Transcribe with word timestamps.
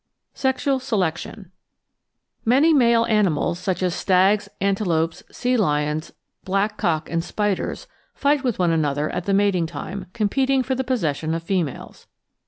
§10 0.33 0.39
Sexual 0.41 0.79
Selection 0.79 1.51
Many 2.43 2.73
male 2.73 3.05
animals, 3.05 3.59
such 3.59 3.83
as 3.83 3.93
stags, 3.93 4.49
antelopes, 4.59 5.21
sea 5.31 5.55
lions, 5.55 6.11
black 6.43 6.75
cock, 6.75 7.07
and 7.07 7.23
spiders, 7.23 7.85
fight 8.15 8.43
with 8.43 8.57
one 8.57 8.71
another 8.71 9.11
at 9.11 9.25
the 9.25 9.33
mating 9.35 9.67
time, 9.67 10.07
competing 10.13 10.63
for 10.63 10.73
the 10.73 10.83
possession 10.83 11.35
of 11.35 11.43
females. 11.43 12.07